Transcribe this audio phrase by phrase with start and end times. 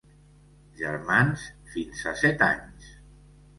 [0.79, 1.45] Germans,
[1.75, 2.91] fins a set anys.